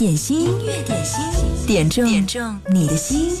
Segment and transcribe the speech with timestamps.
[0.00, 1.22] 点心，音乐点心，
[1.66, 3.36] 点中点中你的心。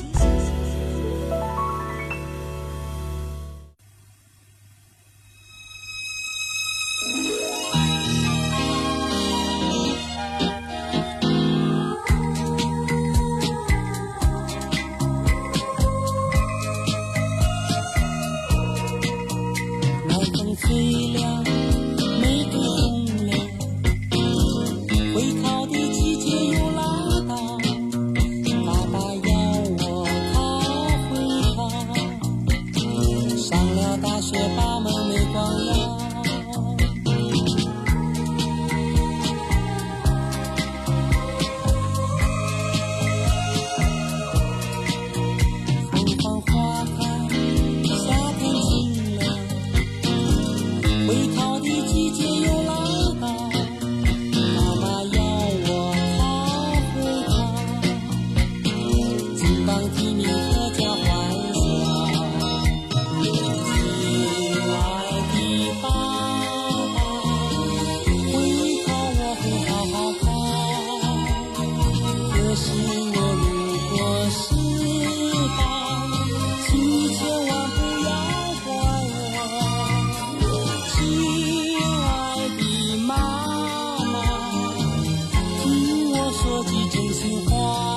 [87.20, 87.89] 情话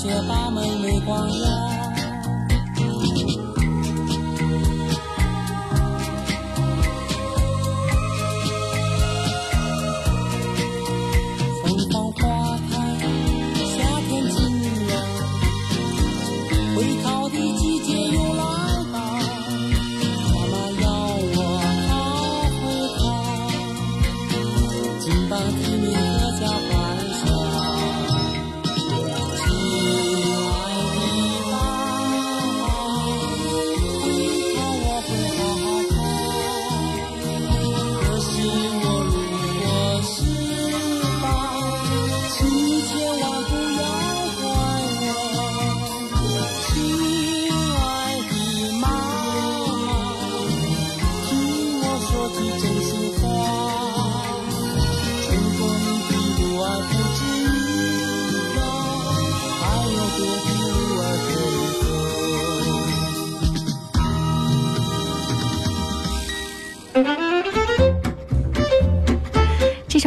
[0.00, 0.08] 这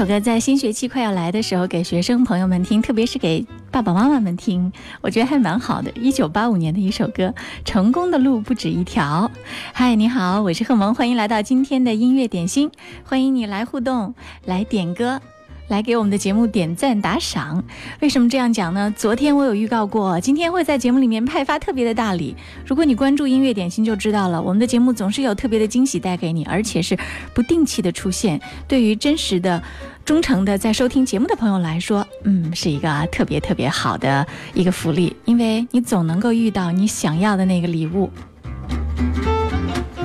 [0.02, 5.92] 首歌在新学期快要来的时候，给学生朋友们听，特别是给爸爸妈妈们听，我觉得还蛮好的。
[5.92, 7.28] 一九八五年的一首歌，
[7.64, 9.30] 《成功的路不止一条》。
[9.74, 12.72] 嗨，你好，我是贺萌，欢迎来到今天的音乐点心，
[13.04, 15.22] 欢迎你来互动，来点歌。
[15.72, 17.64] 来给我们的节目点赞打赏，
[18.02, 18.94] 为什么这样讲呢？
[18.98, 22.36] 昨天我有预告过，今天会在节目里面派发特别的大礼。
[22.68, 26.98] 如果你关注音乐点心就知道了，我们的节目总是有特别的惊喜带给你，而且是
[27.34, 28.40] 不定期的出现。
[28.68, 29.64] 对于真实的、
[30.04, 38.10] 忠诚的在收听节目的朋友来说，嗯，是一个特别特别好的一个福利，因为你总能够遇到你想要的那个礼物。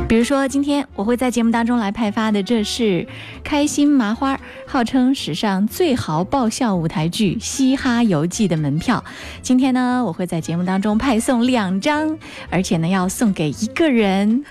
[0.09, 2.84] 比如说，今天我会在节目当中来派发的，这是
[3.43, 9.05] 《开心麻花》，号称史上最豪爆笑舞台剧《嘻哈游记》的门票。
[9.43, 12.16] 今天呢，我会在节目当中派送两张，
[12.50, 14.45] 而且呢，要送给一个人。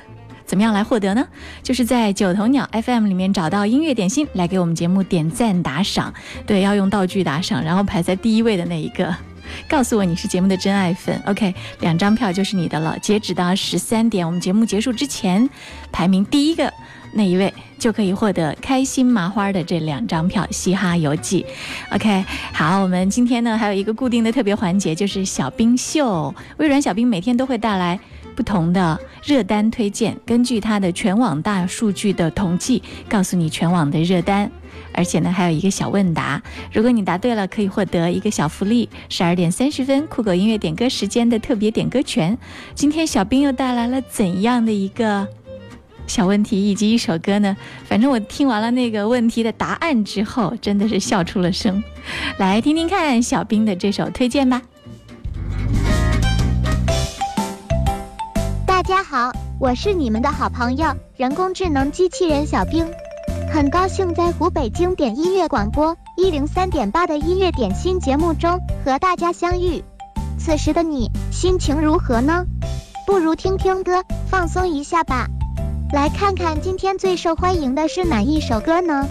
[0.46, 1.26] 怎么样来获得呢？
[1.64, 6.14] 就是在九头鸟 FM 里面找到音乐点心，来给我们节目点赞打赏。
[6.46, 9.16] 对，要用道具打赏，然后排在第一位的那一个。
[9.68, 12.98] 告诉我你是节目的真爱粉，OK，两张票就是你的了。
[13.00, 15.50] 截止到十三点，我们节目结束之前，
[15.92, 16.72] 排名第一个
[17.14, 21.46] 那一位就可以获得开心麻花的这两张票《嘻哈游记》。
[21.96, 26.34] OK，好，我们今天呢还有一个固定的特别环节，就是小冰秀。
[26.58, 28.00] 微软小冰每天都会带来
[28.36, 34.52] 不同的热单推荐，根据它的全网大数据的统计，告诉你全网的热单。
[34.94, 36.42] 而且呢，还有一个小问答，
[36.72, 38.90] 如果你答对了，可以获得一个小福利。
[39.10, 42.38] 十二点三十分，酷狗音乐点歌时间的特别点歌权。
[42.74, 45.28] 今天小兵又带来了怎样的一个
[46.08, 47.56] 小问题以及一首歌呢？
[47.86, 51.84] 反正我听完了那个问题的答案之后，真的是笑出了声。
[52.38, 54.62] 来听听看小兵的这首推荐吧。
[58.88, 60.86] 大家好，我是你们的好朋友
[61.18, 62.86] 人工智能机器人小兵，
[63.52, 69.84] 很高兴在湖北经典音乐广播一零三点八的音乐点心节目中和大家相遇。
[70.38, 72.46] 此时的你心情如何呢？
[73.08, 75.26] 不如听听歌，放松一下吧。
[75.92, 79.08] 来看看今天最受欢迎的是哪一首歌呢？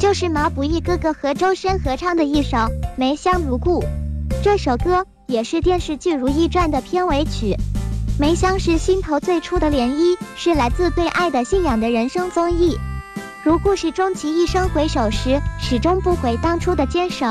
[0.00, 2.56] 就是毛不易哥哥和周深合唱的一首
[2.96, 3.80] 《梅香如故》。
[4.42, 7.56] 这首歌也是电视剧《如懿传》的片尾曲。
[8.22, 12.78] 梅香是心头最初的涟漪，是来自对爱的信仰的人生综艺。
[13.42, 17.26] 如故事终其一生回首时，始终不悔当初的坚守。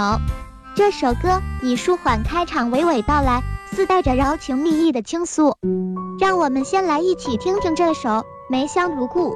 [0.76, 3.42] 这首歌以舒缓开场，娓娓道来，
[3.72, 5.56] 似带着柔情蜜意的倾诉。
[6.20, 8.10] 让我们先来一起听听这首
[8.50, 9.32] 《梅香如故》。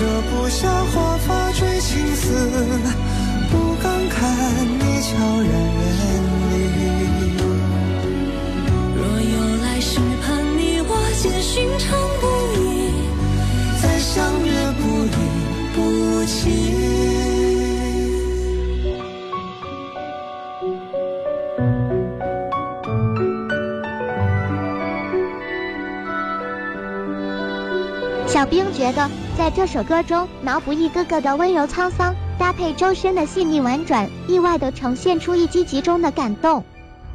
[0.00, 2.32] 折不下华发追青丝
[3.50, 7.19] 不敢看你悄然远离。
[28.50, 29.08] 冰觉得，
[29.38, 36.64] 在这首歌中，毛不易哥哥的温柔沧桑，搭配周深的细腻婉转，意外的呈现出一击即中的感动。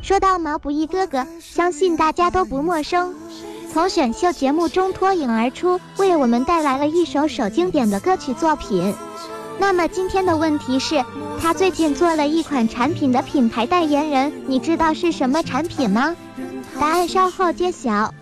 [0.01, 3.13] 说到毛不易哥哥，相信大家都不陌生，
[3.73, 8.95] 从选秀节目中脱颖而出，为我们带来了一首首经典的歌曲作品。
[9.59, 11.03] 那么今天的问题是，
[11.41, 16.15] 他最近做了一款产品的品牌代言人，你知道是什么产品吗？
[16.79, 18.13] 答案稍后揭晓。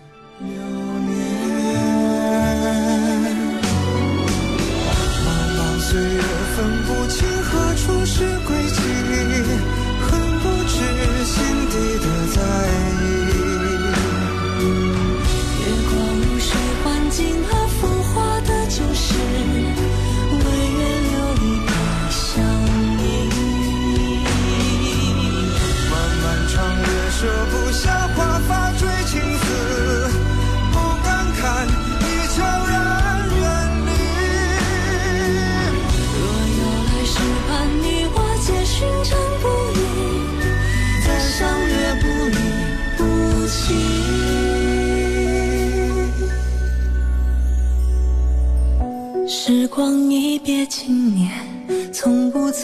[6.64, 9.83] 分不清何处是归期，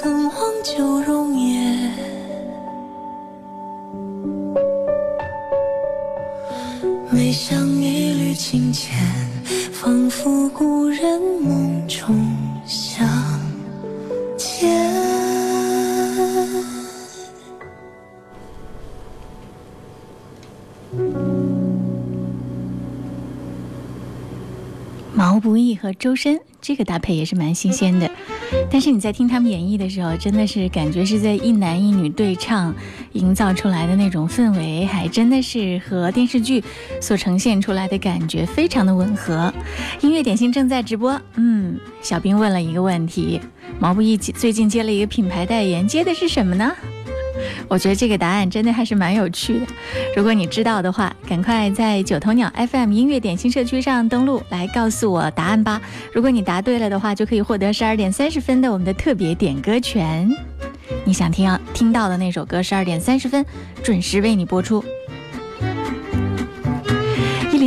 [0.03, 1.93] 曾忘旧容颜。
[7.11, 8.97] 梅香一缕清浅，
[9.71, 12.17] 仿佛故人梦中
[12.65, 13.07] 相
[14.39, 14.71] 见。
[25.13, 28.11] 毛不易和周深这个搭配也是蛮新鲜的，
[28.71, 32.75] 但是你在听他们演绎的时候，真的是感觉是在一男一女对唱，
[33.13, 36.63] 营造出来的那种氛围，还真的是和电视剧
[37.01, 39.53] 所呈现出来的感觉非常的吻合。
[40.01, 43.41] 音乐点心正在直播，嗯，小兵问了一个问题：
[43.79, 46.73] 毛不易最近接了一个品牌代言，接的是什么呢？
[47.69, 49.67] 我觉得这个答案真的还是蛮有趣的。
[50.17, 55.81] 如果你知道的话，赶快在九头鸟 FM 音乐点心社区上登录来告诉我答案吧。
[56.13, 60.31] 如果你答对了的话，就可以获得十二点三十分的我们的特别点歌权。
[61.05, 63.45] 你想听听到的那首歌，十二点三十分
[63.83, 64.85] 准时为你播出。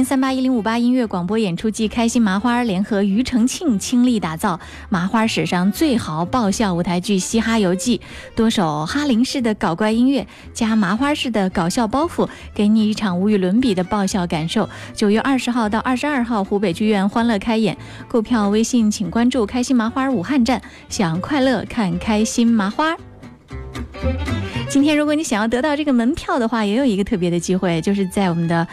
[0.03, 8.00] 零三八一零五八音乐广播演出季，开心麻花联合庾澄庆倾力打造麻花史上最豪爆笑舞台剧《嘻哈游记》，
[8.36, 14.69] 多首哈林式的搞怪音乐加麻花式的搞笑包袱，给你一场无与伦比的爆笑感受。
[14.93, 17.77] 九月二十号到二十二号，湖北剧院欢乐开演，
[18.10, 22.93] 购票微信请关注“开心麻花武汉站”，想快乐看开心麻花。
[24.69, 28.67] 今天如果你想要得到这个门票的话，也有一个特别的机会，就是在我们的。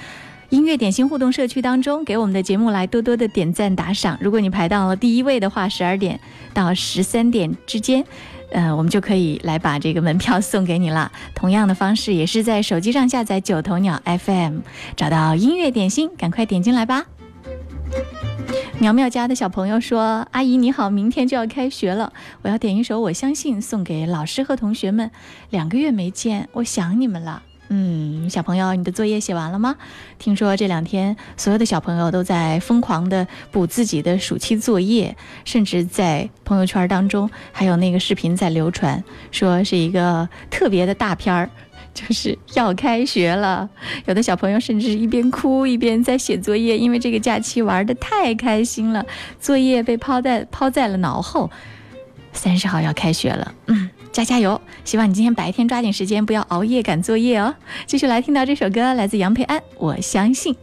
[0.51, 4.19] 音乐点心互动社区当中，给我们的节目来多多的点赞打赏。
[4.21, 6.19] 如果你排到了第一位的话，十二点
[6.53, 8.05] 到十三点之间，
[8.51, 11.13] 呃，我们就可以来把这个门票送给你了。
[11.37, 14.59] 同样的方式，也是在手机上下载九头鸟 FM，
[14.97, 17.07] 找到音乐点心，赶快点进来吧。
[18.81, 25.13] 苗苗家的小朋友说：“阿姨你好，明天就要开学了，我要点一首《我相信》送给老师和同学们。
[25.51, 29.77] 两个月没见，我想你们了。”嗯，小朋友，你的作业写完了吗？
[30.19, 41.49] 听说这两天所有的小朋友都在疯狂的补自己的暑期作业，甚至在朋友圈当中还有那个视频在流传，说是一个特别的大片儿，
[41.95, 43.71] 就是要开学了。
[44.07, 49.07] 有的小朋友甚至一边哭一边在写作业，因为这个假期玩的太开心了，
[49.39, 51.49] 作业被抛在抛在了脑后。
[52.33, 53.89] 三十号要开学了，嗯。
[54.13, 54.61] 加加油！
[54.85, 57.55] 希望你今天白天抓紧时间，不要熬夜赶作业哦。
[57.87, 60.55] 继续来听到这首歌，来自杨培安，《我相信》。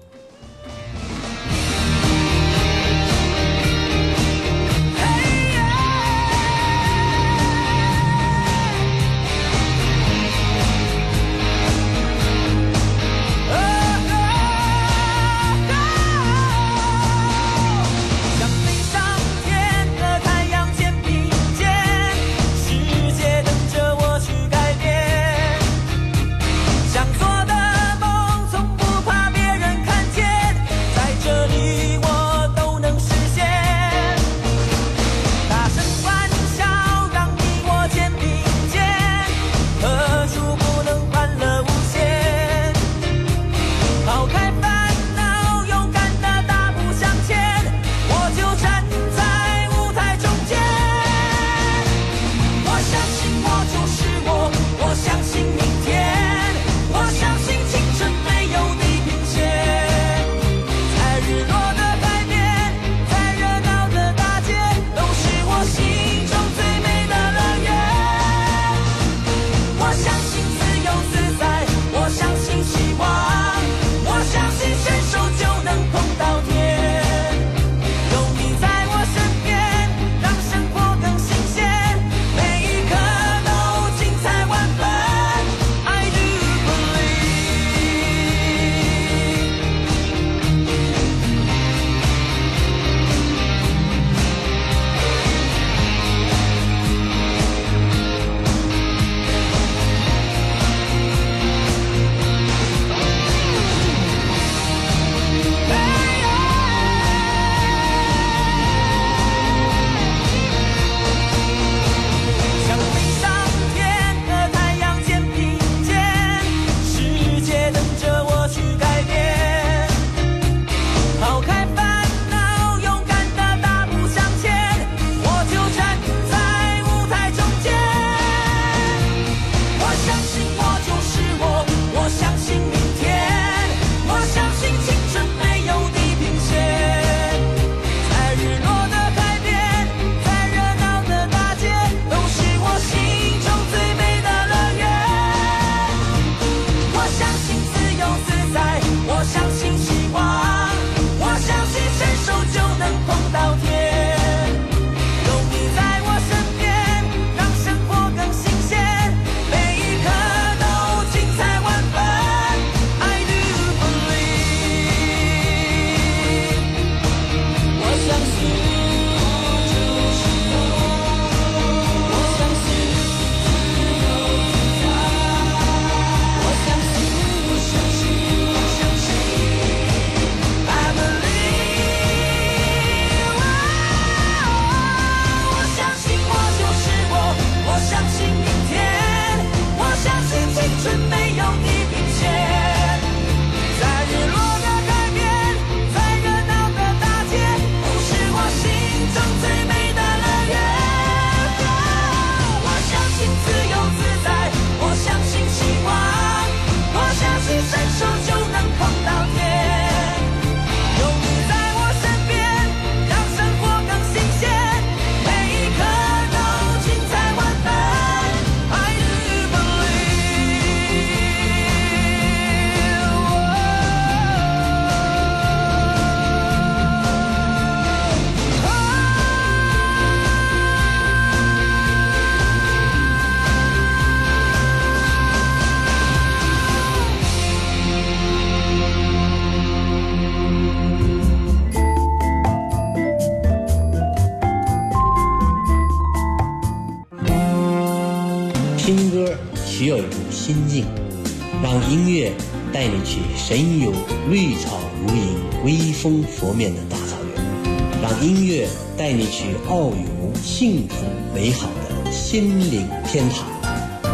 [256.07, 258.65] 风拂面的大草原，让音乐
[258.97, 263.45] 带你去遨游幸福美好的心灵天堂。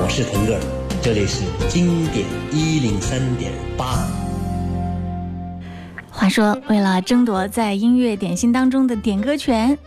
[0.01, 0.59] 我是腾格尔，
[1.03, 4.07] 这里是经典一零三点八。
[6.09, 9.77] 话说，为了争夺在音乐点心当中的点歌权，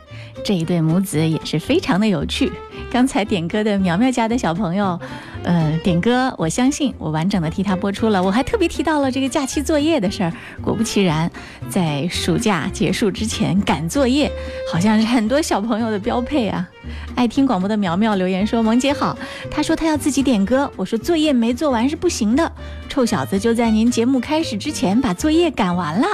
[0.45, 2.53] 这一对母子也是非常的有趣。
[2.93, 5.01] 刚才点歌的苗苗家的小朋友，
[5.47, 8.21] 呃，点歌，我相信我完整的替他播出了。
[8.21, 10.33] 我还特别提到了这个假期作业的事儿。
[10.61, 11.31] 果不其然，
[11.71, 14.29] 在暑假结束之前赶作业，
[14.73, 16.69] 好像是很多小朋友的标配啊。
[17.15, 19.17] 爱听广播的苗苗留言说：“萌姐好。”
[19.49, 22.51] 她说她要自己点歌，我说作业没做完是不行的。
[22.89, 26.07] 臭小子就在您节目开始之前把作业赶完了。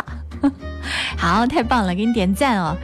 [1.16, 2.76] 好，太棒了，给你点赞哦。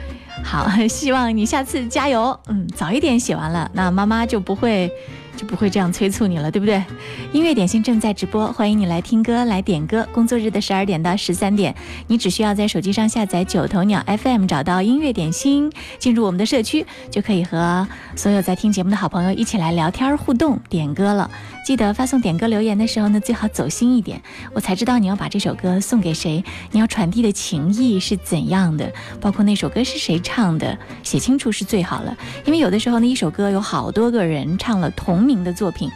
[0.43, 2.39] 好，希望你下次加油。
[2.47, 4.91] 嗯，早一点写完了，那妈妈就不会。
[5.39, 6.83] 就不会这样催促你了，对不对？
[7.31, 10.05] 音乐点心正在直播，欢迎你来听歌、来点歌。
[10.11, 11.73] 工作日的十二点到十三点，
[12.07, 21.31] 你只需要在手机上下载九头鸟 FM，找到音乐点心，进入我们的社区，就可以和所有在听节目的好朋友一起来聊天互动、点歌了。
[21.69, 24.19] 记得发送点歌留言的时候呢，最好走心一点，
[24.55, 32.17] 我才知道你要把这首歌送给谁，你要传递的情谊是怎样的，包括那首歌是谁唱的，写清楚是最好了。
[32.43, 35.21] 因为有的时候呢，一首歌有好多个人唱了同。
[35.21, 35.91] 名的作品，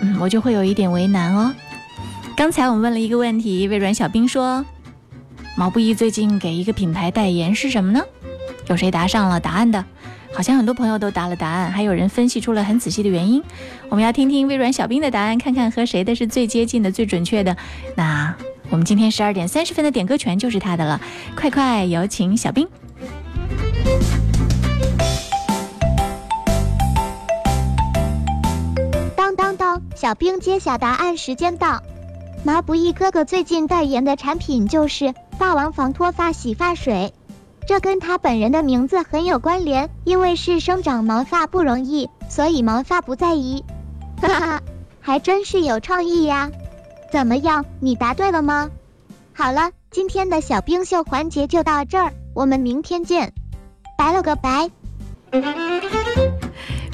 [0.00, 1.54] 嗯，我就会有一点为难哦。
[2.34, 4.64] 刚才我们问了一个问题，微软小兵说，
[5.54, 8.00] 毛不易最近给一个品牌代言是什么呢？
[8.68, 9.84] 有谁答上了答案的？
[10.32, 13.42] 好像很多朋友都答了答案，还有人分析出了很仔细的原因。
[13.88, 17.56] 我们要听听微软小冰的答案，看看和谁的是最接近的、最准确的。
[17.94, 18.34] 那
[18.70, 21.00] 我们今天十二点三十分的点歌权就是他的了，
[21.36, 22.66] 快快有请小兵。
[29.94, 31.82] 小兵揭晓答案时间到，
[32.42, 37.12] 毛不易哥哥最近代言的产品就是霸王防脱发洗发水，
[37.70, 43.62] 这跟他本人的名字很有关联，因为是生长毛发不容易，所以毛发不在意。
[44.20, 44.62] 哈哈，
[45.00, 46.50] 还真是有创意呀！
[47.12, 48.68] 怎么样，你答对了吗？
[49.32, 53.32] 好了，今天的小冰秀环节就到这儿，我们明天见，
[53.96, 54.68] 拜了个拜。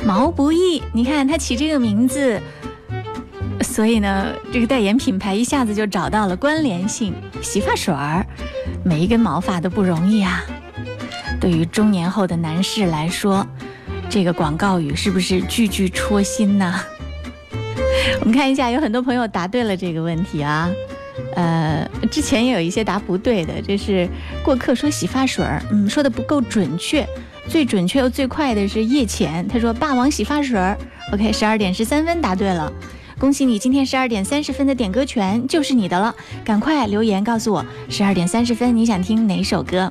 [0.05, 2.39] 毛不易，你看他起这个名字。
[3.63, 7.15] 所以呢，这个代言品牌一下子就找到了关联性。
[7.41, 8.27] 洗发水儿，
[8.85, 10.45] 每一根毛发都不容易啊。
[11.41, 13.47] 对于中年后的男士来说，
[14.09, 16.81] 这个广告语是不是句句戳心呢？
[18.21, 20.71] 我们看一下，有很多朋友答对了这个问题啊。
[21.35, 23.55] 呃，之前也有一些答不对的。
[23.63, 24.09] 这是
[24.43, 27.07] 过客说洗发水儿，嗯，说的不够准确。
[27.49, 30.77] 最准确又最快的是叶浅，他说霸王洗发水儿。
[31.13, 32.73] OK，十二点十三分答对了。
[33.19, 39.91] 恭喜你，今天十二点三十分的点歌权就是你的了，赶快留言告诉我，十二点三十分你想听哪首歌？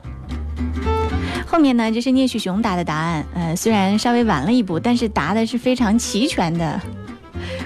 [1.56, 6.82] 后面呢，这是聂旭雄答的答案，呃，虽然稍微晚了一步，但是答的是非常齐全的。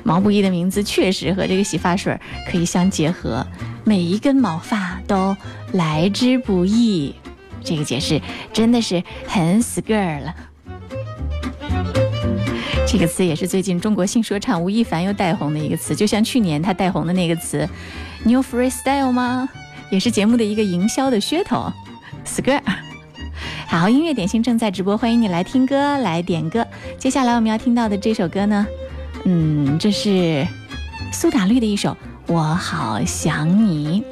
[0.03, 2.15] 毛不易的名字确实和这个洗发水
[2.47, 3.43] 可以相结合，
[3.83, 5.35] 每一根毛发都
[5.71, 7.15] 来之不易，
[7.63, 8.21] 这个解释
[8.53, 10.35] 真的是很死个儿了。
[12.87, 17.67] 这个词也是最近中国新说唱吴亦凡又带红的一个词，就像去年他带红的那个词
[18.23, 19.49] ，New Freestyle 吗？
[19.89, 21.73] 也是节目的一个营销的噱头。
[22.23, 22.61] Skr，
[23.69, 26.65] 好，音乐点心正在直播，欢迎你来听歌，来点歌。
[26.97, 28.65] 接下来我们要听到的这首歌呢，
[29.25, 30.43] 嗯，这是
[31.13, 31.91] 苏打绿的一首
[32.25, 34.03] 《我好想你》。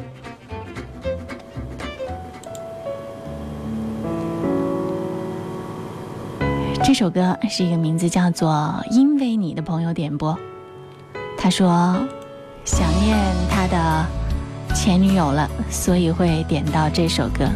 [6.83, 8.51] 这首歌是一个名字叫做
[8.91, 10.37] 《因为你》的朋友点播，
[11.35, 11.97] 他说
[12.63, 13.17] 想念
[13.49, 14.05] 他的
[14.75, 17.49] 前女友了，所以会点到这首歌。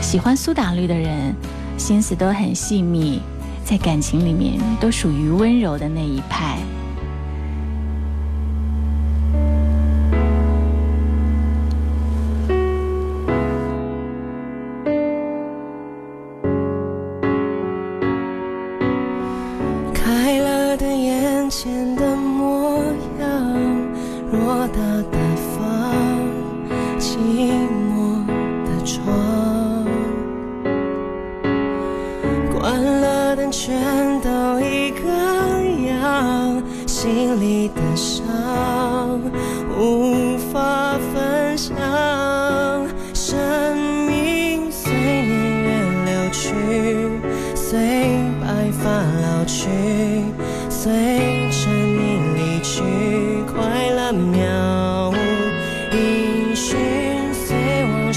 [0.00, 1.34] 喜欢苏打绿的人，
[1.76, 3.20] 心思都很细腻，
[3.64, 6.58] 在感情里面都属于温柔的那一派。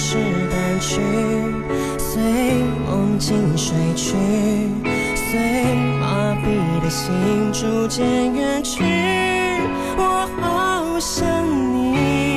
[0.02, 1.00] 随往事淡去，
[2.00, 2.22] 随
[2.88, 4.16] 梦境睡去，
[5.16, 7.08] 随麻痹的心
[7.54, 8.84] 逐渐远去。
[9.98, 12.31] 我好想你，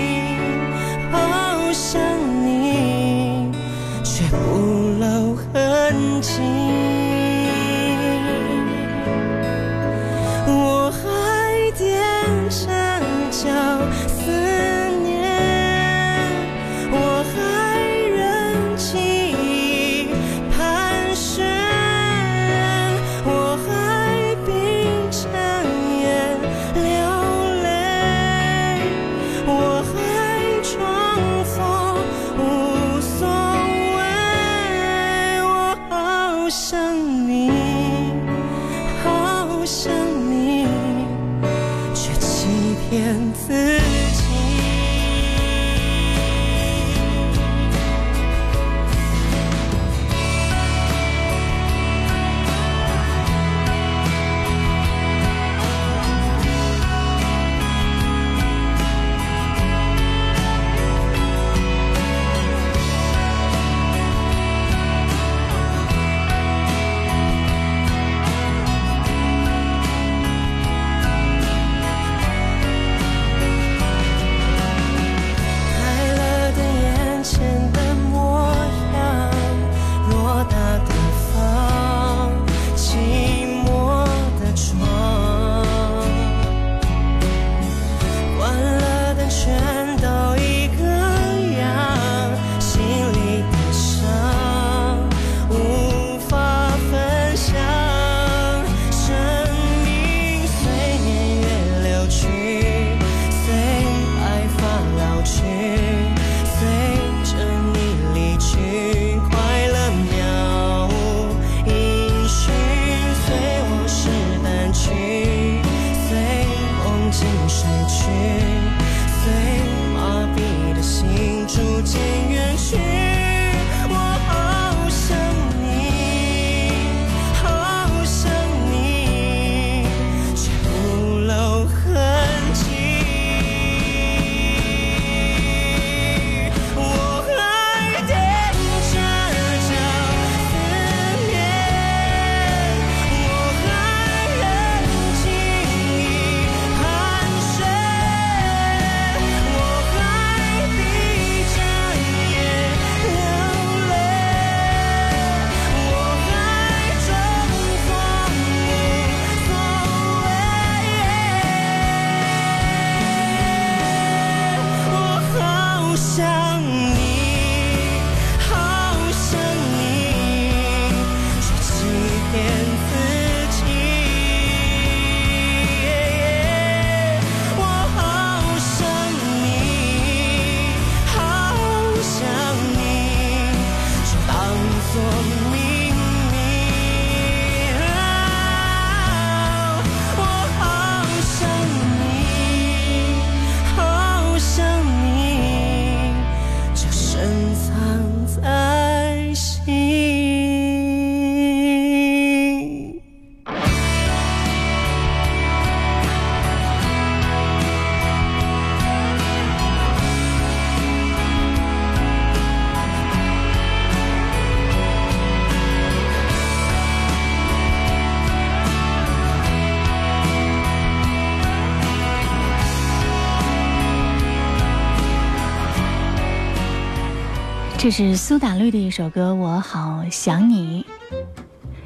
[227.84, 230.86] 这是苏打绿的一首歌《我好想你》，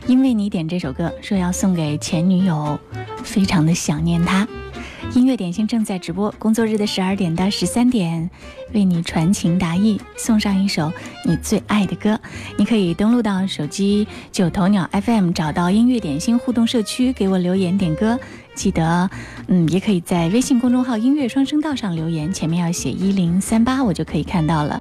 [0.07, 2.79] 因为你点这首歌，说要送给前女友，
[3.25, 4.47] 非常的想念她。
[5.13, 8.31] 音乐点心正在直播，工作日的十二点到十三点，
[8.73, 10.93] 为你传情达意，送上一首
[11.25, 12.17] 你最爱的歌。
[12.57, 18.17] 你可以登录到手机九头鸟 FM，找到音乐点心互动社区，给我留言点歌。
[18.55, 19.11] 记得，
[19.49, 24.81] 嗯，也可以在微信公众号“音乐双声道”上留言，前面要写一零三八，我就可以看到了。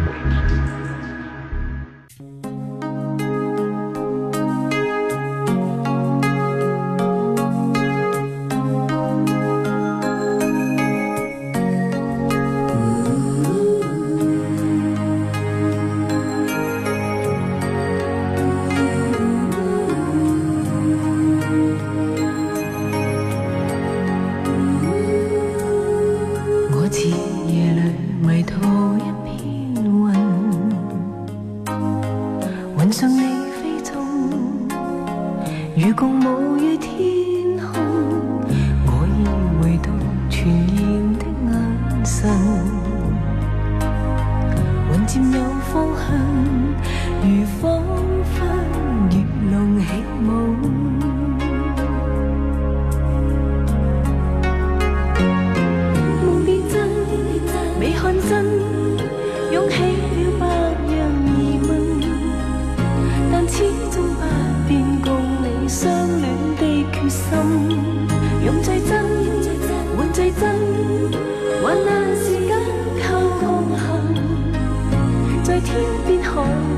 [75.63, 75.69] 天
[76.07, 76.31] 邊海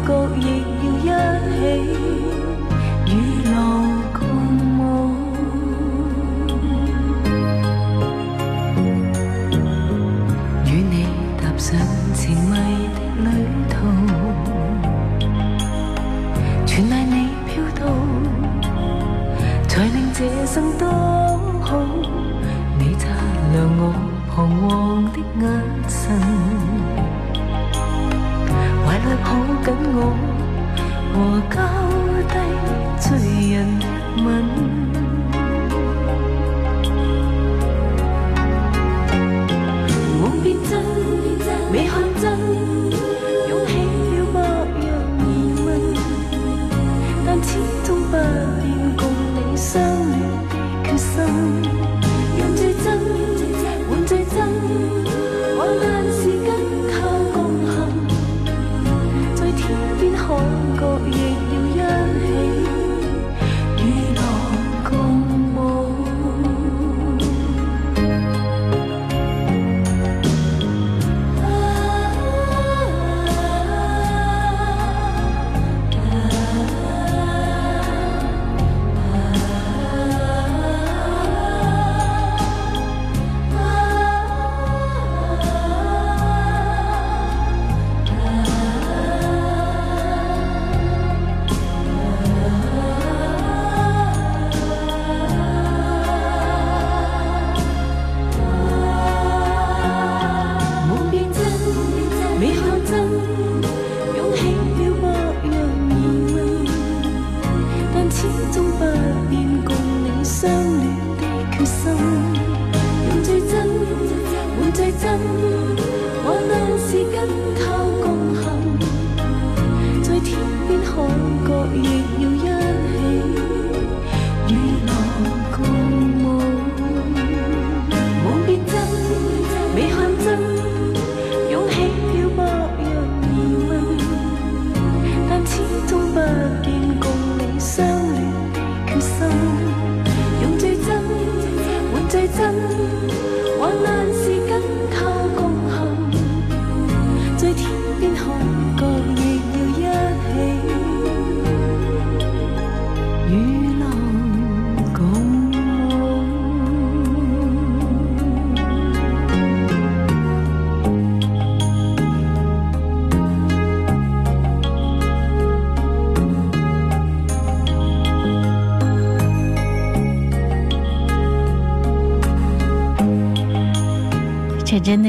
[0.07, 0.41] 角亦
[0.83, 1.07] 要一
[1.49, 1.57] 起
[3.07, 3.09] 與
[3.49, 3.51] 樂
[4.13, 4.21] 共
[4.77, 4.81] 舞。
[10.65, 10.93] 與你
[11.37, 11.67] 踏上
[12.13, 12.53] 情迷
[12.93, 13.27] 的旅
[13.69, 13.73] 途，
[16.65, 17.15] 全賴你
[17.47, 17.81] 飄到，
[19.67, 20.87] 才令這生多
[21.61, 21.69] 好。
[22.79, 23.07] 你擦
[23.53, 23.81] 亮我
[24.29, 25.43] 彷徨的眼
[29.63, 30.13] 紧我，
[31.13, 31.55] 和交
[32.27, 32.35] 低
[32.99, 33.07] 醉
[33.55, 33.85] 人的
[34.25, 34.72] 吻。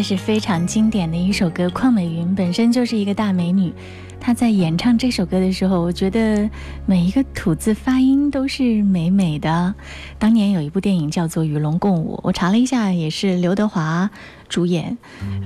[0.05, 1.69] 是非常经典的一首歌。
[1.71, 3.73] 邝美云本身就是一个大美女，
[4.21, 6.49] 她在演唱这首歌的时候，我觉得
[6.85, 9.75] 每一个吐字发音都是美美的。
[10.19, 14.11] 当年有一部电影叫做《与龙共舞》，我查了一下，也是刘德华
[14.49, 14.99] 主演，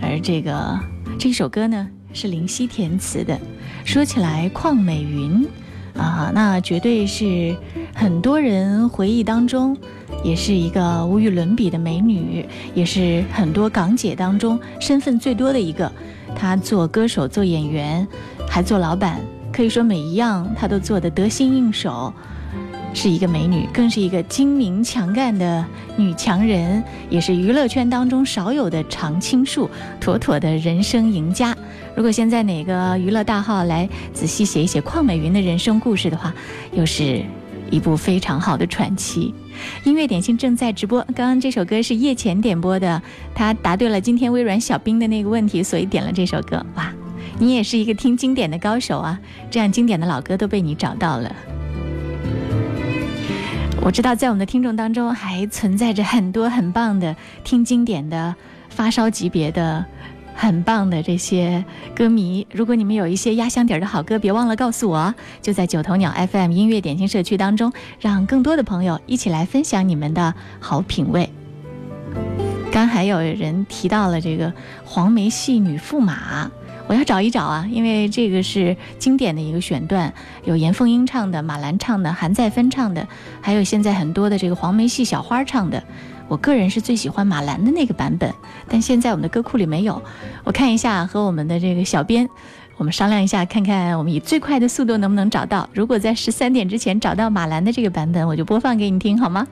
[0.02, 0.76] 而这个
[1.20, 3.38] 这首歌呢是林夕填词的。
[3.84, 5.46] 说起来，邝美云
[5.98, 7.54] 啊，那绝对是
[7.92, 9.76] 很多人回忆当中，
[10.22, 15.90] 也是一个无与伦比的美女，也是很多港姐当中身份最多的一个。
[16.36, 18.06] 她做歌手、做演员，
[18.48, 19.20] 还做老板，
[19.52, 22.12] 可以说每一样她都做得得心应手。
[22.94, 25.64] 是一个美女，更是一个精明强干的
[25.96, 29.68] 女强人，也是娱乐圈当中少有的常青树，
[30.00, 31.54] 妥妥的人生赢家。
[31.98, 36.32] 如果现在哪个娱乐大号来仔细写一写邝美云的人生故事的话，
[36.70, 37.24] 又是
[37.72, 39.34] 一部非常好的传奇。
[39.82, 43.02] 音乐点心正在直播，刚刚这首歌是叶前点播的，
[43.34, 46.64] 他答对了今天微软小冰的那个问题，所以点了这首歌。
[46.76, 46.92] 哇，
[47.40, 49.18] 你也是一个听经典的高手啊！
[49.50, 51.34] 这样经典的老歌都被你找到了。
[53.82, 58.36] 我知道，在我们的听众当中，还存在着很多很棒的听经典的
[58.68, 59.84] 发烧级别的
[60.40, 61.64] 很棒的这些
[61.96, 62.46] 歌迷。
[62.52, 71.28] 如果你们有一些压箱底儿的好歌，别忘了告诉我，就在九头鸟 FM 音乐点心社区当中，让更多的朋友一起来分享你们的好品味。
[72.70, 74.52] 刚还有人提到了这个
[74.84, 76.48] 黄梅戏女驸马，
[76.86, 83.08] 我要找一找啊，因为这个是经典的一个选段，有严凤英唱的，马兰唱的，韩再芬唱的，
[83.40, 85.82] 还有现在很多的这个黄梅戏小花唱的。
[86.28, 88.32] 我个人是最喜欢马兰的那个版本，
[88.68, 90.00] 但现在我们的歌库里没有。
[90.44, 92.28] 我看一下和我们的这个小编，
[92.76, 95.68] 我们商量一下，看看我们以最快的速度能不能找到。
[95.72, 99.46] 如果在十三点之前找到马兰的这个版本，我就播放给你听，好吗？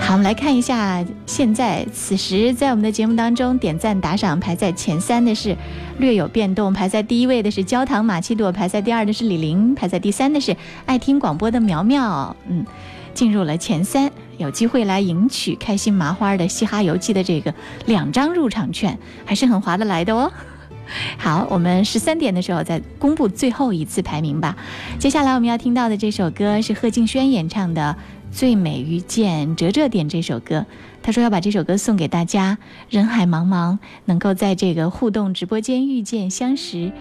[0.00, 5.54] 好，我们来看一下，现在此时在我们的节目当中点赞打赏排在前三的是
[5.98, 12.64] 略有变动，排在第一位的是焦糖玛奇朵，排在第二的是李玲，排在第三的是爱听广播的苗苗，嗯，
[13.12, 17.52] 进入了前三，有机会来赢取开心麻花的《嘻哈游记》的这个
[17.86, 20.32] 两张入场券，还是很划得来的哦。
[21.18, 24.56] 好，我们十三点的时候再公布最后一次排名吧。
[24.98, 27.94] 接下来我们要听到的这首歌是贺敬轩演唱的。
[28.30, 30.66] 最美遇见，哲哲点这首歌，
[31.02, 32.58] 他说要把这首歌送给大家。
[32.90, 36.92] 人海茫茫，能够在这个互动直播间遇见相识，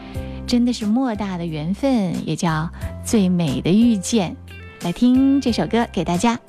[0.48, 2.70] 真的是莫大的缘分，也叫
[3.04, 4.38] 最美的遇见。
[4.84, 6.40] 来听这首歌，给大家。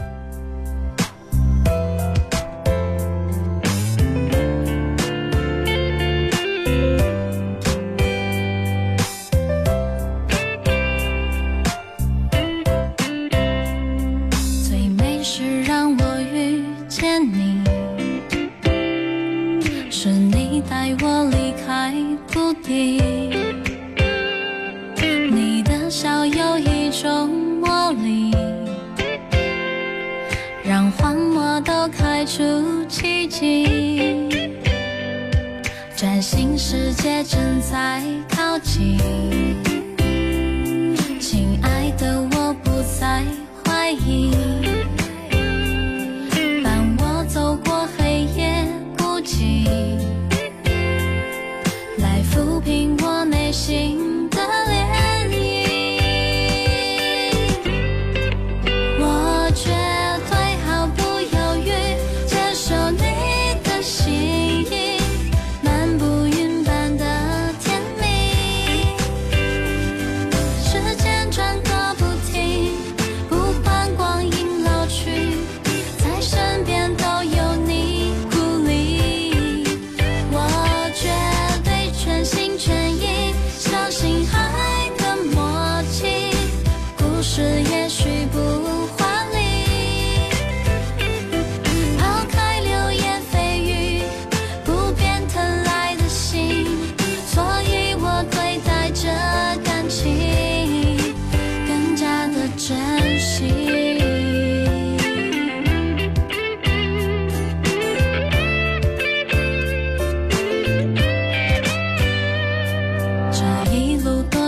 [32.28, 34.28] 出奇迹。
[35.96, 38.98] 崭新世界正在靠近，
[41.18, 43.24] 亲爱的，我不再
[43.64, 44.67] 怀疑。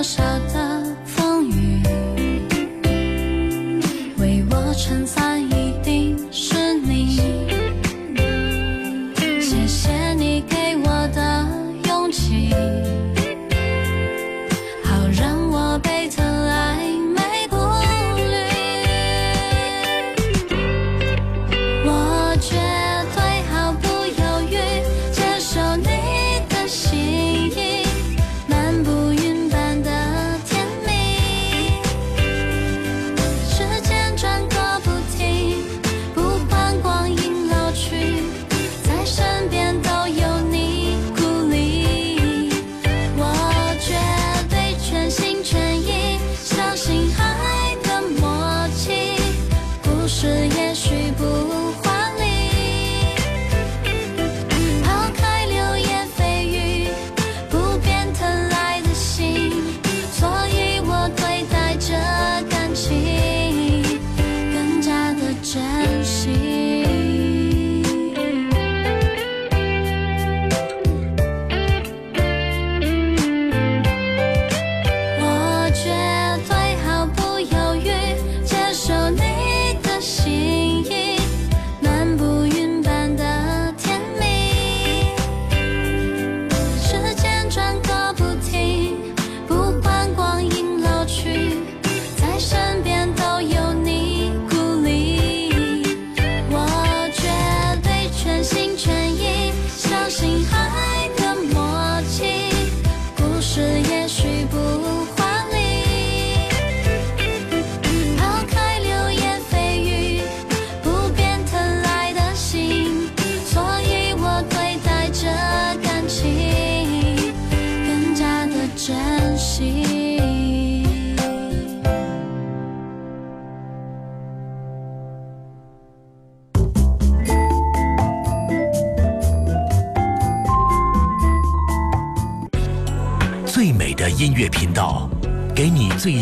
[0.01, 0.60] 路多少的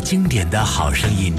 [0.09, 1.35] 经典的好声音。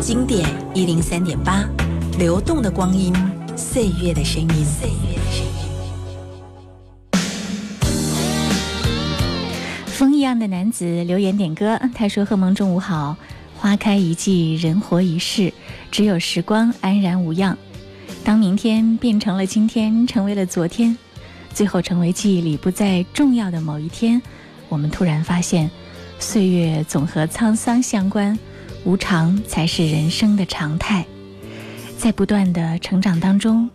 [0.00, 1.68] 经典一零三点八，
[2.16, 3.12] 流动的光阴，
[3.56, 4.64] 岁月的声音。
[4.64, 5.52] 岁月的声音。
[9.86, 13.16] 风一样的男子留言点歌，他说：“贺蒙中午好，
[13.58, 15.52] 花开一季，人活一世，
[15.90, 17.58] 只有时光安然无恙。
[18.22, 20.96] 当明天变成了今天，成为了昨天，
[21.52, 24.22] 最后成为记忆里不再重要的某一天，
[24.68, 25.68] 我们突然发现，
[26.24, 28.36] 岁月总和沧桑相关，
[28.84, 31.04] 无常才是人生的常态。
[31.98, 33.68] 在不断的成长当中，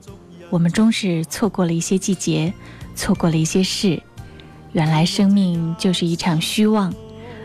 [0.49, 2.51] 我们终是错过了一些季节，
[2.95, 4.01] 错过了一些事。”
[4.73, 6.91] 原来生命就是一场虚妄，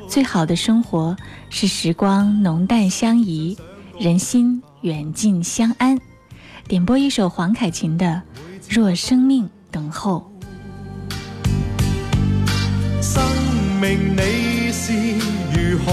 [0.08, 1.14] 最好的生活
[1.50, 3.56] 是时光浓淡相宜，
[4.00, 5.98] 人心远近相安。
[6.66, 8.22] 点播一首黄凯芹的
[8.74, 10.30] 《若生命等候》。
[13.02, 13.22] 生
[13.80, 14.53] 命你
[14.86, 15.86] 是如何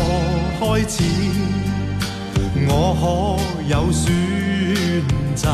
[0.59, 0.95] 開始？
[2.67, 2.69] 我
[2.99, 3.05] 可
[3.69, 4.05] 有選
[5.33, 5.47] 擇？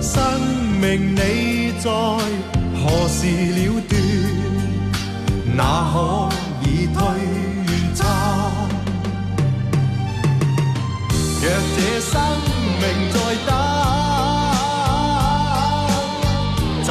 [0.00, 0.16] 生
[0.80, 1.18] 命你
[1.78, 3.20] 在何時
[3.52, 3.92] 了斷？
[5.54, 5.60] 哪
[5.92, 5.96] 可
[6.64, 6.96] 以推
[7.94, 8.00] 測？
[11.42, 11.44] 若
[11.76, 12.10] 這生
[12.80, 12.82] 命
[13.12, 13.16] 再
[13.46, 13.50] 等，
[16.82, 16.88] 就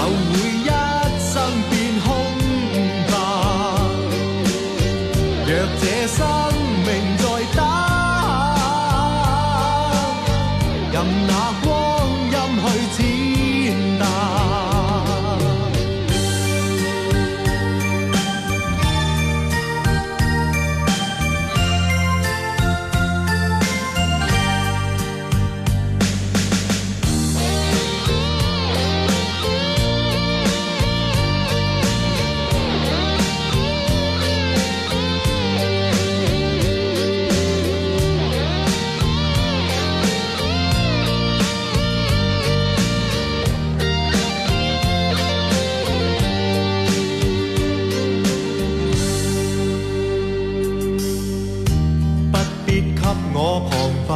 [53.39, 53.69] 我旁
[54.07, 54.15] 白，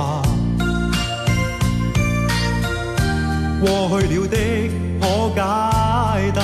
[3.61, 3.69] 過
[4.01, 4.35] 去了的
[4.99, 5.05] 可
[5.35, 5.39] 解
[6.33, 6.39] 答，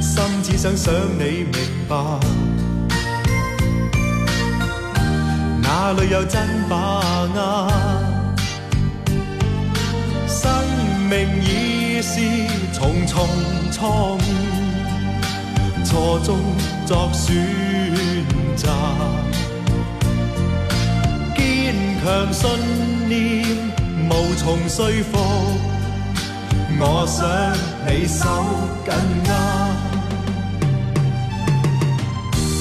[0.00, 1.54] 心只想想你明
[1.86, 1.94] 白，
[5.60, 7.02] 哪裏有真把
[7.34, 7.70] 握？
[10.26, 10.50] 生
[11.10, 12.18] 命已是
[12.72, 13.28] 重重
[13.70, 14.22] 錯誤。
[15.84, 16.38] 錯中
[16.86, 17.30] 作選
[18.56, 18.68] 擇，
[22.04, 22.50] 強信
[23.08, 23.46] 念
[24.10, 24.78] 無從說
[25.10, 25.16] 服，
[26.78, 27.24] 我想
[27.86, 28.28] 你手
[28.84, 28.88] 緊
[29.24, 29.32] 握。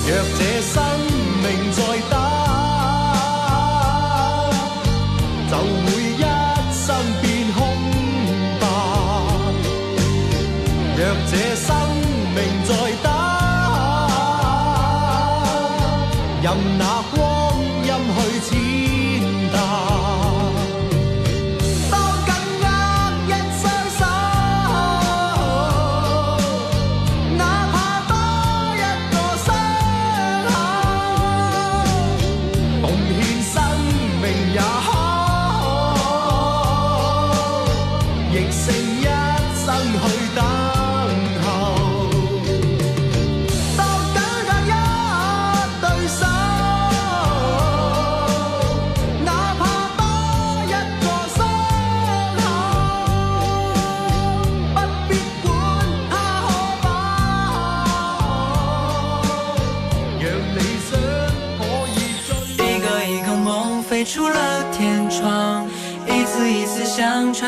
[0.07, 0.73] 若這生
[1.43, 1.79] 命再
[2.09, 2.15] 等，
[5.51, 5.85] 就會
[6.15, 6.23] 一
[6.71, 6.87] 生
[7.21, 7.59] 變空
[8.61, 8.63] 白。
[10.95, 11.67] 若這生
[12.33, 12.71] 命再
[13.03, 13.05] 等，
[16.41, 16.47] 任
[16.79, 17.02] 那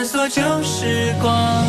[0.06, 1.66] 想穿梭舊時光。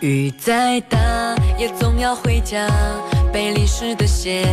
[0.00, 0.98] 雨再大
[1.56, 2.66] 也总要回家，
[3.32, 4.48] 被淋湿的鞋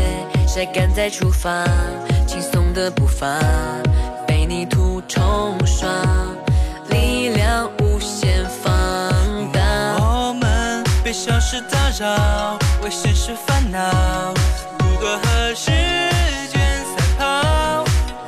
[0.46, 1.66] 晒干再出发，
[2.28, 3.40] 轻松的步伐
[4.28, 5.90] 被泥土冲刷，
[6.90, 8.72] 力量无限放
[9.52, 9.62] 大。
[10.00, 14.36] 我们被小事打擾，為現實煩惱，
[15.16, 15.72] 和时
[16.52, 17.24] 间赛跑？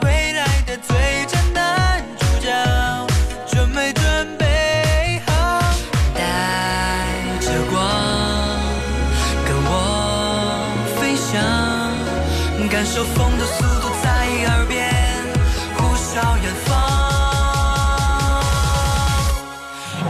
[0.03, 2.47] 未来的最佳男主角，
[3.47, 3.99] 準沒準
[4.37, 5.29] 備好？
[6.15, 6.19] 带
[7.41, 7.77] 着光，
[9.45, 9.67] 跟我
[10.99, 11.35] 飞翔，
[12.69, 14.07] 感受风的速度在
[14.47, 14.77] 耳边
[15.75, 16.67] 呼啸远方。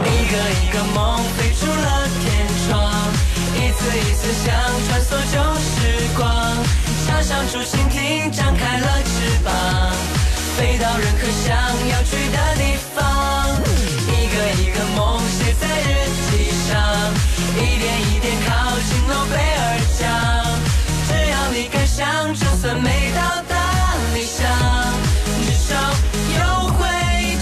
[0.04, 0.98] 一个一个梦
[1.36, 2.24] 飞出了天
[2.68, 2.70] 窗，
[3.56, 4.46] 一次一次想
[4.86, 5.34] 穿梭旧，
[7.20, 9.52] 插上竹蜻蜓，张开了翅膀，
[10.56, 11.52] 飞到任何想
[11.90, 13.60] 要去的地方。
[14.08, 16.80] 一个一个梦写在日记上，
[17.56, 18.48] 一点一点靠
[18.88, 19.62] 近诺贝尔
[19.98, 20.00] 奖。
[21.08, 23.54] 只要你敢想，就算没到达
[24.14, 24.48] 理想，
[25.44, 25.76] 至少
[26.38, 26.88] 有会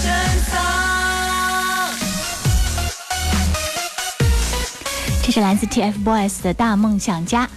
[0.03, 0.11] 珍
[0.51, 0.51] 藏。
[5.23, 7.49] 这是来自 TFBOYS 的大梦想家。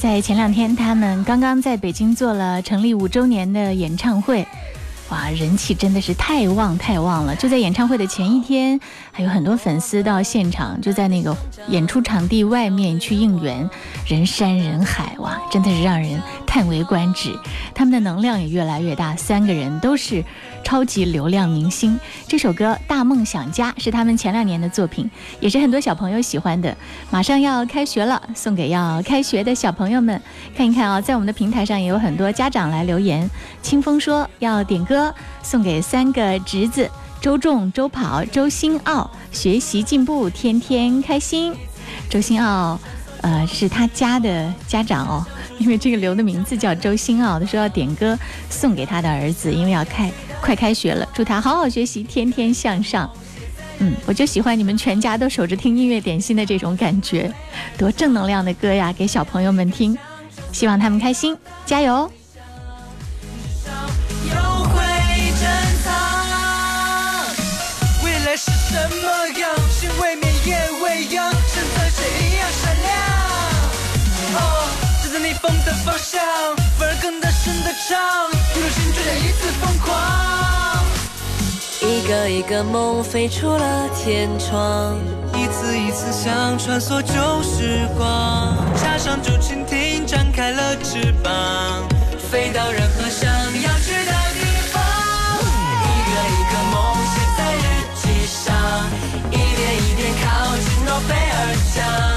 [0.00, 4.46] 在前两天，他们刚刚在北京做了成立五周年的演唱会，
[5.10, 7.34] 哇，人气真的是太旺太旺了！
[7.34, 8.78] 就在演唱会的前一天，
[9.10, 11.36] 还有很多粉丝到现场，就在那个
[11.66, 13.68] 演出场地外面去应援，
[14.06, 16.22] 人山人海，哇，真的是让人
[16.58, 17.38] 叹为观止。
[17.72, 20.24] 他们的能量也越来越大，三个人都是
[20.64, 21.96] 超级流量明星。
[22.26, 26.76] 这首歌《大梦想家》是他们前两年的作品，也是很多小朋友喜欢的。
[27.10, 30.20] 马上要开学了，送给要开学的小朋友们
[30.56, 33.30] 看一看啊、在我们的平台上也有很多家长来留言。
[33.62, 36.90] 清风说要点歌送给三个侄子
[37.20, 41.54] 周仲、周跑、周新奥，学习进步，天天开心。
[42.10, 42.76] 周新奥，
[43.20, 45.24] 呃，是他家的家长哦，
[45.58, 53.10] 因为这个留的名字叫周新奥，他说要点歌送给他的儿子，因为要开快开学了，祝他好好学习，天天向上。
[53.80, 57.32] 嗯，我就喜欢你们全家都守着听音乐点心的这种感觉，
[57.76, 59.96] 多正能量的歌呀，给小朋友们听，
[60.52, 62.10] 希望他们开心，加油！
[68.02, 69.56] 未来是什么样？
[69.70, 71.32] 心未泯也未央，
[82.08, 84.96] 一个一个梦飞出了天窗，
[85.34, 91.86] 一次一次想穿梭旧时光，插上竹蜻蜓，张开了翅膀，
[92.30, 94.40] 飞到任何想要去的地
[94.72, 94.82] 方。
[95.84, 97.60] 一个一个梦写在日
[98.00, 98.56] 记上，
[99.30, 101.36] 一点一点靠近诺贝尔
[101.74, 102.07] 奖。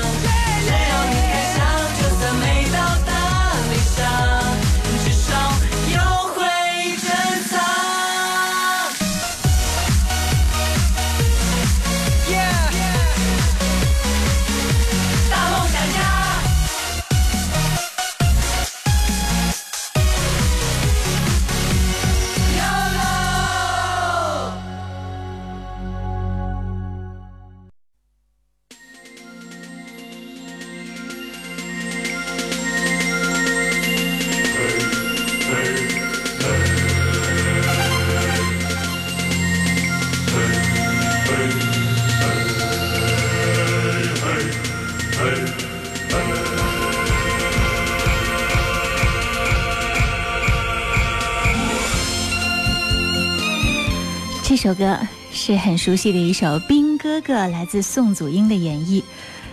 [54.81, 54.97] 歌
[55.31, 59.03] 是很熟悉的一首《兵哥哥》，来自宋祖英的演绎。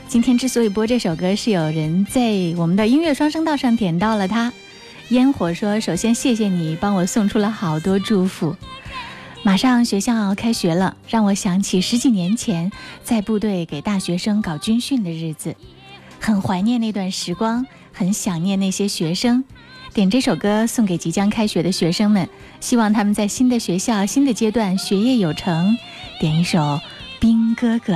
[0.09, 4.51] 今天之所以播这首歌，是有人在我们的音乐双声道上点到了它。
[5.11, 8.57] 烟火说：“首先谢谢你帮我送出了好多祝福。
[9.43, 12.73] 马上学校开学了，让我想起十几年前
[13.05, 15.55] 在部队给大学生搞军训的日子，
[16.19, 19.45] 很怀念那段时光，很想念那些学生。
[19.95, 22.29] 点这首歌送给即将开学的学生们，
[22.61, 25.77] 希望他们在新的学校、新的阶段学业有成。
[26.21, 26.59] 点一首
[27.19, 27.93] 《兵哥哥》。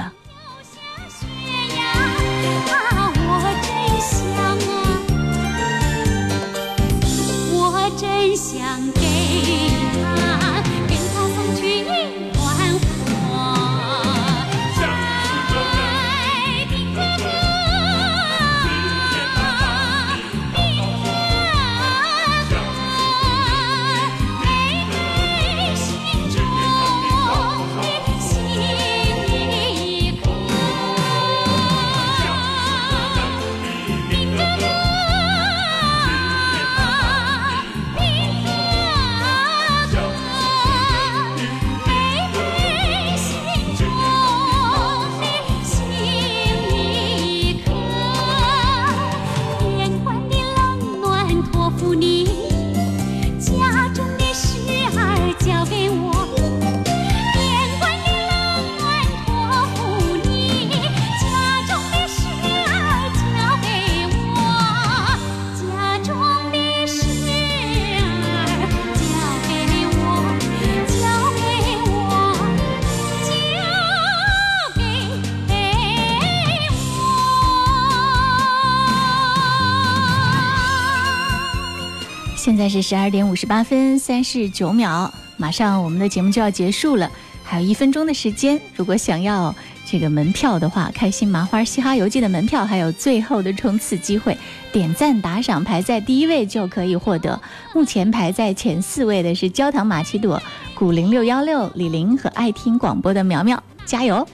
[82.43, 87.09] 现在是十二点五十八分三十九秒，马上我们的节目就要结束了，
[87.45, 88.61] 还有一分钟的时间。
[88.75, 89.55] 如果想要
[89.87, 94.37] 这个门票的话，开心麻花嘻哈游记的门票还有最后的冲刺机会，
[94.73, 97.41] 点赞打赏排在第一位就可以获得。
[97.77, 100.43] 目前排在前四位的是焦糖玛奇朵、
[100.75, 104.27] 古零六幺六、李玲和爱听广播的苗苗，加油！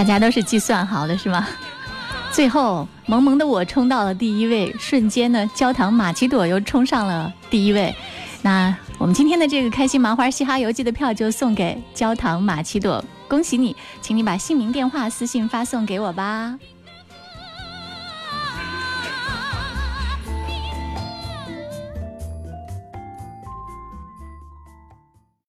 [0.00, 1.46] 大家都是计算好的是吗？
[2.32, 7.94] 最后，萌萌的我冲到了第一位，瞬间呢，焦糖玛奇朵又冲上了第一位。
[8.40, 16.58] 那我们今天的这个开心麻花嘻哈游记的票就送给焦糖玛奇朵，恭喜你，请你把姓名、电话私信发送给我吧。